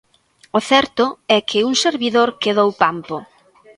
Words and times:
O 0.57 0.59
certo 0.71 1.05
é 1.37 1.39
que 1.49 1.59
un 1.69 1.73
servidor 1.83 2.29
quedou 2.43 2.69
pampo. 2.83 3.15